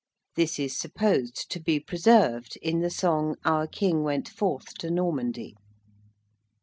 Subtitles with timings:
[0.35, 5.55] This is supposed to be preserved in the song 'Our King went forth to Normandy.'